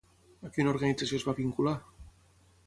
[0.47, 1.75] A quina organització es va vincular?